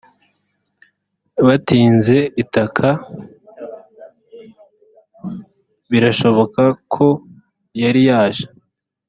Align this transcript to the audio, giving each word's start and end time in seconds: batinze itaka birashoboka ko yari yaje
batinze 1.45 2.17
itaka 2.43 2.89
birashoboka 5.91 6.63
ko 6.93 7.07
yari 7.83 8.01
yaje 8.09 8.45